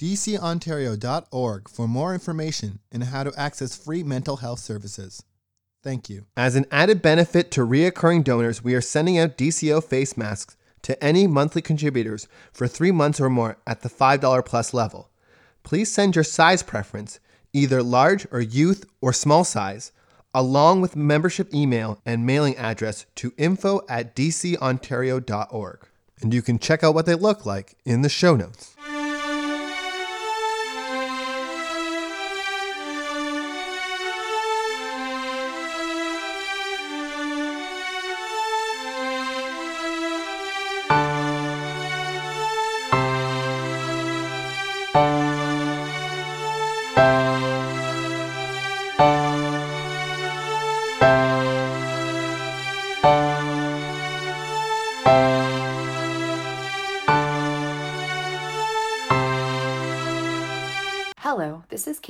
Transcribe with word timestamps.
dcontario.org, 0.00 1.68
for 1.68 1.86
more 1.86 2.14
information 2.14 2.78
and 2.90 3.04
how 3.04 3.22
to 3.22 3.38
access 3.38 3.76
free 3.76 4.02
mental 4.02 4.38
health 4.38 4.58
services. 4.58 5.22
Thank 5.82 6.08
you. 6.08 6.24
As 6.36 6.56
an 6.56 6.64
added 6.70 7.02
benefit 7.02 7.50
to 7.52 7.66
reoccurring 7.66 8.24
donors, 8.24 8.64
we 8.64 8.74
are 8.74 8.80
sending 8.80 9.18
out 9.18 9.36
DCO 9.36 9.84
face 9.84 10.16
masks 10.16 10.56
to 10.82 11.02
any 11.04 11.26
monthly 11.26 11.60
contributors 11.60 12.26
for 12.52 12.66
three 12.66 12.90
months 12.90 13.20
or 13.20 13.28
more 13.28 13.58
at 13.66 13.82
the 13.82 13.90
$5 13.90 14.44
plus 14.44 14.72
level. 14.72 15.10
Please 15.62 15.92
send 15.92 16.14
your 16.14 16.24
size 16.24 16.62
preference, 16.62 17.20
either 17.52 17.82
large 17.82 18.26
or 18.30 18.40
youth 18.40 18.86
or 19.02 19.12
small 19.12 19.44
size, 19.44 19.92
along 20.32 20.80
with 20.80 20.96
membership 20.96 21.52
email 21.52 22.00
and 22.06 22.24
mailing 22.24 22.56
address 22.56 23.04
to 23.16 23.34
info 23.36 23.82
at 23.88 24.16
dcontario.org. 24.16 25.86
And 26.22 26.34
you 26.34 26.42
can 26.42 26.58
check 26.58 26.82
out 26.84 26.94
what 26.94 27.06
they 27.06 27.14
look 27.14 27.44
like 27.44 27.76
in 27.84 28.02
the 28.02 28.08
show 28.08 28.36
notes. 28.36 28.76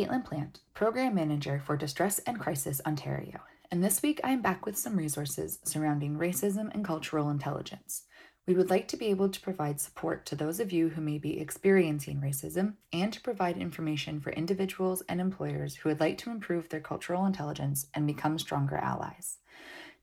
Caitlin 0.01 0.25
Plant, 0.25 0.61
Program 0.73 1.15
Manager 1.15 1.61
for 1.63 1.77
Distress 1.77 2.21
and 2.21 2.41
Crisis 2.41 2.81
Ontario, 2.87 3.41
and 3.71 3.85
this 3.85 4.01
week 4.01 4.19
I 4.25 4.31
am 4.31 4.41
back 4.41 4.65
with 4.65 4.79
some 4.79 4.97
resources 4.97 5.59
surrounding 5.63 6.17
racism 6.17 6.73
and 6.73 6.83
cultural 6.83 7.29
intelligence. 7.29 8.05
We 8.47 8.55
would 8.55 8.71
like 8.71 8.89
to 8.89 8.97
be 8.97 9.09
able 9.09 9.29
to 9.29 9.41
provide 9.43 9.79
support 9.79 10.25
to 10.25 10.35
those 10.35 10.59
of 10.59 10.73
you 10.73 10.89
who 10.89 11.03
may 11.03 11.19
be 11.19 11.39
experiencing 11.39 12.19
racism 12.19 12.77
and 12.95 13.13
to 13.13 13.21
provide 13.21 13.59
information 13.59 14.21
for 14.21 14.31
individuals 14.31 15.03
and 15.07 15.21
employers 15.21 15.75
who 15.75 15.91
would 15.91 16.01
like 16.01 16.17
to 16.19 16.31
improve 16.31 16.71
their 16.71 16.81
cultural 16.81 17.27
intelligence 17.27 17.87
and 17.93 18.07
become 18.07 18.39
stronger 18.39 18.79
allies. 18.79 19.37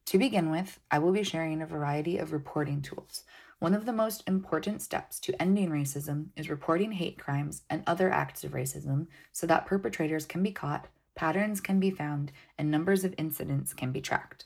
To 0.06 0.20
begin 0.20 0.52
with, 0.52 0.80
I 0.92 1.00
will 1.00 1.12
be 1.12 1.23
sharing 1.23 1.64
a 1.64 1.66
variety 1.66 2.20
of 2.20 2.34
reporting 2.34 2.84
tools 2.84 3.23
one 3.59 3.73
of 3.73 3.86
the 3.86 3.94
most 3.94 4.23
important 4.27 4.81
steps 4.81 5.19
to 5.19 5.41
ending 5.41 5.69
racism 5.69 6.27
is 6.36 6.50
reporting 6.50 6.91
hate 6.91 7.17
crimes 7.17 7.63
and 7.69 7.83
other 7.88 8.11
acts 8.11 8.44
of 8.44 8.52
racism 8.52 9.08
so 9.31 9.47
that 9.47 9.66
perpetrators 9.66 10.25
can 10.25 10.44
be 10.44 10.52
caught, 10.52 10.88
patterns 11.16 11.59
can 11.59 11.80
be 11.80 11.89
found, 11.89 12.31
and 12.58 12.69
numbers 12.69 13.03
of 13.03 13.16
incidents 13.17 13.73
can 13.73 13.91
be 13.91 14.00
tracked. 14.00 14.45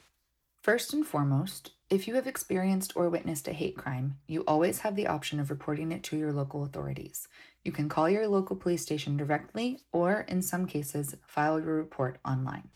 First 0.62 0.94
and 0.94 1.06
foremost, 1.06 1.72
if 1.90 2.08
you 2.08 2.16
have 2.16 2.28
experienced 2.28 2.94
or 2.96 3.10
witnessed 3.10 3.50
a 3.50 3.54
hate 3.54 3.76
crime, 3.76 4.18
you 4.28 4.44
always 4.48 4.80
have 4.80 4.96
the 4.96 5.08
option 5.08 5.42
of 5.42 5.50
reporting 5.50 5.92
it 5.92 6.04
to 6.04 6.18
your 6.18 6.32
local 6.32 6.64
authorities. 6.64 7.28
You 7.66 7.74
can 7.74 7.90
call 7.90 8.10
your 8.10 8.28
local 8.28 8.56
police 8.56 8.82
station 8.82 9.18
directly 9.18 9.80
or, 9.92 10.22
in 10.22 10.42
some 10.42 10.68
cases, 10.68 11.18
file 11.28 11.60
your 11.60 11.76
report 11.76 12.20
online. 12.24 12.70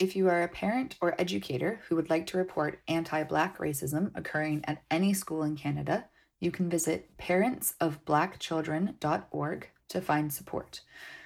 If 0.00 0.16
you 0.16 0.28
are 0.30 0.42
a 0.42 0.48
parent 0.48 0.96
or 1.02 1.14
educator 1.20 1.82
who 1.86 1.96
would 1.96 2.08
like 2.08 2.26
to 2.28 2.38
report 2.38 2.80
anti 2.88 3.22
Black 3.22 3.58
racism 3.58 4.10
occurring 4.14 4.64
at 4.64 4.82
any 4.90 5.12
school 5.12 5.42
in 5.42 5.56
Canada, 5.56 6.06
you 6.38 6.50
can 6.50 6.70
visit 6.70 7.14
parentsofblackchildren.org 7.18 9.68
to 9.88 10.00
find 10.00 10.32
support. 10.32 10.80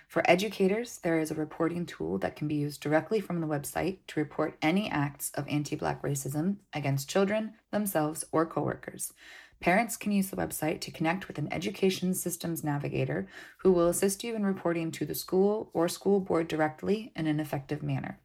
For 0.08 0.28
educators, 0.28 0.98
there 0.98 1.20
is 1.20 1.30
a 1.30 1.36
reporting 1.36 1.86
tool 1.86 2.18
that 2.18 2.34
can 2.34 2.48
be 2.48 2.56
used 2.56 2.80
directly 2.80 3.20
from 3.20 3.40
the 3.40 3.46
website 3.46 3.98
to 4.08 4.18
report 4.18 4.58
any 4.60 4.90
acts 4.90 5.30
of 5.34 5.46
anti 5.46 5.76
Black 5.76 6.02
racism 6.02 6.56
against 6.72 7.08
children, 7.08 7.52
themselves, 7.70 8.24
or 8.32 8.44
coworkers. 8.44 9.12
Parents 9.60 9.96
can 9.96 10.10
use 10.10 10.30
the 10.30 10.36
website 10.36 10.80
to 10.80 10.90
connect 10.90 11.28
with 11.28 11.38
an 11.38 11.46
education 11.52 12.12
systems 12.12 12.64
navigator 12.64 13.28
who 13.58 13.70
will 13.70 13.86
assist 13.86 14.24
you 14.24 14.34
in 14.34 14.44
reporting 14.44 14.90
to 14.90 15.06
the 15.06 15.14
school 15.14 15.70
or 15.72 15.86
school 15.86 16.18
board 16.18 16.48
directly 16.48 17.12
in 17.14 17.28
an 17.28 17.38
effective 17.38 17.80
manner. 17.80 18.18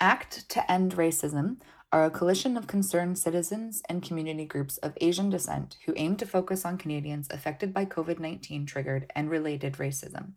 ACT 0.00 0.48
to 0.50 0.70
End 0.70 0.94
Racism 0.96 1.56
are 1.92 2.04
a 2.04 2.10
coalition 2.10 2.56
of 2.56 2.66
concerned 2.66 3.16
citizens 3.18 3.80
and 3.88 4.02
community 4.02 4.44
groups 4.44 4.76
of 4.78 4.98
Asian 5.00 5.30
descent 5.30 5.76
who 5.86 5.94
aim 5.96 6.16
to 6.16 6.26
focus 6.26 6.66
on 6.66 6.76
Canadians 6.76 7.28
affected 7.30 7.72
by 7.72 7.86
COVID 7.86 8.18
19 8.18 8.66
triggered 8.66 9.10
and 9.14 9.30
related 9.30 9.74
racism. 9.74 10.32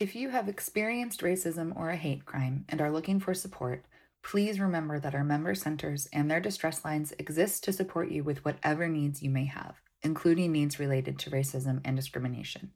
If 0.00 0.16
you 0.16 0.30
have 0.30 0.48
experienced 0.48 1.20
racism 1.20 1.76
or 1.76 1.90
a 1.90 1.96
hate 1.96 2.24
crime 2.24 2.64
and 2.70 2.80
are 2.80 2.90
looking 2.90 3.20
for 3.20 3.34
support, 3.34 3.84
please 4.22 4.58
remember 4.58 4.98
that 4.98 5.14
our 5.14 5.22
member 5.22 5.54
centers 5.54 6.08
and 6.10 6.30
their 6.30 6.40
distress 6.40 6.86
lines 6.86 7.12
exist 7.18 7.64
to 7.64 7.72
support 7.74 8.10
you 8.10 8.24
with 8.24 8.42
whatever 8.42 8.88
needs 8.88 9.22
you 9.22 9.28
may 9.28 9.44
have, 9.44 9.74
including 10.00 10.52
needs 10.52 10.80
related 10.80 11.18
to 11.18 11.30
racism 11.30 11.82
and 11.84 11.96
discrimination. 11.96 12.70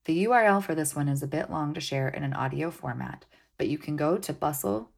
The 0.04 0.26
URL 0.26 0.62
for 0.62 0.76
this 0.76 0.96
one 0.96 1.08
is 1.08 1.24
a 1.24 1.28
bit 1.28 1.50
long 1.50 1.74
to 1.76 1.80
share 1.80 2.10
in 2.10 2.24
an 2.24 2.34
audio 2.34 2.72
format, 2.72 3.24
but 3.58 3.70
you 3.70 3.78
can 3.78 3.96
go 3.96 4.18
to 4.18 4.34
bustle 4.34 4.90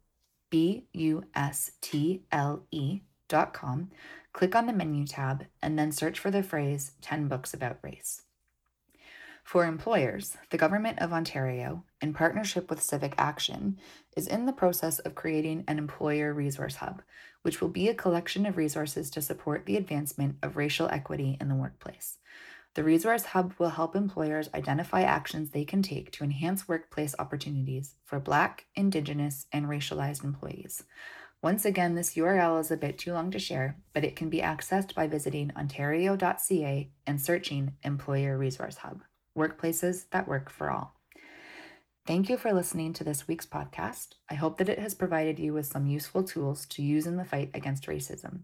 B 0.49 0.85
U 0.93 1.23
S 1.35 1.71
T 1.81 2.23
L 2.31 2.65
E 2.71 3.01
dot 3.27 3.53
com, 3.53 3.91
click 4.33 4.55
on 4.55 4.65
the 4.65 4.73
menu 4.73 5.05
tab, 5.05 5.45
and 5.61 5.77
then 5.77 5.91
search 5.91 6.19
for 6.19 6.31
the 6.31 6.43
phrase 6.43 6.91
10 7.01 7.27
books 7.27 7.53
about 7.53 7.77
race. 7.81 8.23
For 9.43 9.65
employers, 9.65 10.37
the 10.51 10.59
Government 10.59 10.99
of 10.99 11.11
Ontario, 11.11 11.83
in 12.01 12.13
partnership 12.13 12.69
with 12.69 12.83
Civic 12.83 13.15
Action, 13.17 13.79
is 14.15 14.27
in 14.27 14.45
the 14.45 14.53
process 14.53 14.99
of 14.99 15.15
creating 15.15 15.63
an 15.67 15.79
employer 15.79 16.33
resource 16.33 16.75
hub, 16.75 17.01
which 17.41 17.59
will 17.59 17.69
be 17.69 17.87
a 17.89 17.95
collection 17.95 18.45
of 18.45 18.57
resources 18.57 19.09
to 19.09 19.23
support 19.23 19.65
the 19.65 19.75
advancement 19.75 20.35
of 20.43 20.55
racial 20.55 20.87
equity 20.89 21.35
in 21.41 21.49
the 21.49 21.55
workplace. 21.55 22.19
The 22.75 22.83
Resource 22.83 23.25
Hub 23.25 23.53
will 23.57 23.69
help 23.69 23.95
employers 23.95 24.49
identify 24.53 25.01
actions 25.01 25.49
they 25.49 25.65
can 25.65 25.81
take 25.81 26.11
to 26.11 26.23
enhance 26.23 26.67
workplace 26.67 27.15
opportunities 27.17 27.95
for 28.05 28.19
Black, 28.19 28.67
Indigenous, 28.75 29.47
and 29.51 29.65
racialized 29.65 30.23
employees. 30.23 30.83
Once 31.41 31.65
again, 31.65 31.95
this 31.95 32.15
URL 32.15 32.59
is 32.59 32.69
a 32.69 32.77
bit 32.77 32.97
too 32.97 33.13
long 33.13 33.31
to 33.31 33.39
share, 33.39 33.77
but 33.93 34.03
it 34.03 34.15
can 34.15 34.29
be 34.29 34.39
accessed 34.41 34.93
by 34.93 35.07
visiting 35.07 35.51
ontario.ca 35.55 36.91
and 37.07 37.21
searching 37.21 37.73
Employer 37.83 38.38
Resource 38.38 38.77
Hub 38.77 39.01
Workplaces 39.38 40.05
that 40.11 40.27
Work 40.27 40.49
for 40.49 40.69
All. 40.69 40.99
Thank 42.05 42.29
you 42.29 42.38
for 42.38 42.51
listening 42.51 42.93
to 42.93 43.03
this 43.03 43.27
week's 43.27 43.45
podcast. 43.45 44.15
I 44.29 44.33
hope 44.33 44.57
that 44.57 44.67
it 44.67 44.79
has 44.79 44.95
provided 44.95 45.39
you 45.39 45.53
with 45.53 45.67
some 45.67 45.88
useful 45.88 46.23
tools 46.23 46.65
to 46.67 46.81
use 46.81 47.07
in 47.07 47.17
the 47.17 47.23
fight 47.23 47.51
against 47.53 47.85
racism. 47.85 48.39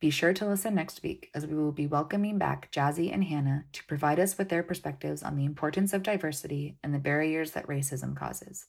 Be 0.00 0.10
sure 0.10 0.32
to 0.32 0.46
listen 0.46 0.76
next 0.76 1.02
week 1.02 1.28
as 1.34 1.44
we 1.44 1.56
will 1.56 1.72
be 1.72 1.88
welcoming 1.88 2.38
back 2.38 2.70
Jazzy 2.70 3.12
and 3.12 3.24
Hannah 3.24 3.64
to 3.72 3.84
provide 3.86 4.20
us 4.20 4.38
with 4.38 4.48
their 4.48 4.62
perspectives 4.62 5.24
on 5.24 5.34
the 5.34 5.44
importance 5.44 5.92
of 5.92 6.04
diversity 6.04 6.76
and 6.84 6.94
the 6.94 7.00
barriers 7.00 7.50
that 7.52 7.66
racism 7.66 8.16
causes. 8.16 8.66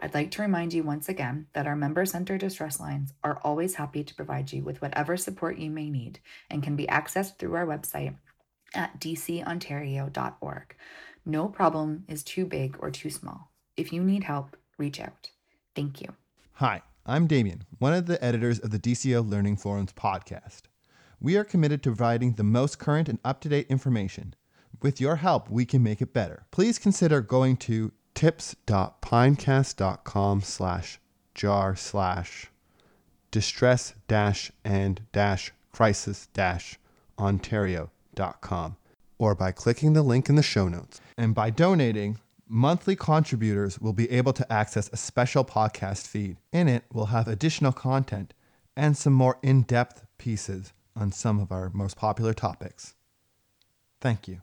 I'd 0.00 0.14
like 0.14 0.30
to 0.30 0.42
remind 0.42 0.72
you 0.72 0.82
once 0.82 1.10
again 1.10 1.46
that 1.52 1.66
our 1.66 1.76
member 1.76 2.06
center 2.06 2.38
distress 2.38 2.80
lines 2.80 3.12
are 3.22 3.38
always 3.44 3.74
happy 3.74 4.02
to 4.02 4.14
provide 4.14 4.50
you 4.50 4.62
with 4.62 4.80
whatever 4.80 5.18
support 5.18 5.58
you 5.58 5.70
may 5.70 5.90
need 5.90 6.20
and 6.50 6.62
can 6.62 6.74
be 6.74 6.86
accessed 6.86 7.36
through 7.36 7.54
our 7.54 7.66
website 7.66 8.16
at 8.74 8.98
dcontario.org. 8.98 10.76
No 11.26 11.48
problem 11.48 12.04
is 12.08 12.22
too 12.22 12.46
big 12.46 12.76
or 12.80 12.90
too 12.90 13.10
small. 13.10 13.52
If 13.76 13.92
you 13.92 14.02
need 14.02 14.24
help, 14.24 14.56
reach 14.78 15.00
out. 15.00 15.30
Thank 15.76 16.00
you. 16.00 16.14
Hi, 16.54 16.82
I'm 17.04 17.26
Damien, 17.26 17.64
one 17.80 17.94
of 17.94 18.06
the 18.06 18.24
editors 18.24 18.60
of 18.60 18.70
the 18.70 18.78
DCO 18.78 19.28
Learning 19.28 19.56
Forums 19.56 19.92
podcast. 19.92 20.62
We 21.20 21.36
are 21.36 21.42
committed 21.42 21.82
to 21.82 21.90
providing 21.90 22.34
the 22.34 22.44
most 22.44 22.78
current 22.78 23.08
and 23.08 23.18
up 23.24 23.40
to 23.40 23.48
date 23.48 23.66
information. 23.68 24.36
With 24.80 25.00
your 25.00 25.16
help, 25.16 25.50
we 25.50 25.64
can 25.64 25.82
make 25.82 26.00
it 26.00 26.12
better. 26.12 26.46
Please 26.52 26.78
consider 26.78 27.20
going 27.20 27.56
to 27.56 27.90
tips.pinecast.com 28.14 30.42
slash 30.42 31.00
jar 31.34 31.74
slash 31.74 32.46
distress 33.32 33.94
dash 34.06 34.52
and 34.64 35.00
dash 35.10 35.52
crisis 35.72 36.28
dash 36.32 36.78
ontario.com 37.18 38.76
or 39.18 39.34
by 39.34 39.50
clicking 39.50 39.94
the 39.94 40.04
link 40.04 40.28
in 40.28 40.36
the 40.36 40.42
show 40.42 40.68
notes. 40.68 41.00
And 41.18 41.34
by 41.34 41.50
donating, 41.50 42.20
monthly 42.48 42.96
contributors 42.96 43.78
will 43.78 43.92
be 43.92 44.10
able 44.10 44.32
to 44.32 44.52
access 44.52 44.88
a 44.92 44.96
special 44.96 45.44
podcast 45.44 46.06
feed. 46.06 46.36
In 46.52 46.68
it, 46.68 46.84
we'll 46.92 47.06
have 47.06 47.28
additional 47.28 47.72
content 47.72 48.34
and 48.76 48.96
some 48.96 49.12
more 49.12 49.38
in 49.42 49.62
depth 49.62 50.06
pieces 50.18 50.72
on 50.96 51.12
some 51.12 51.40
of 51.40 51.52
our 51.52 51.70
most 51.70 51.96
popular 51.96 52.34
topics. 52.34 52.94
Thank 54.00 54.28
you. 54.28 54.40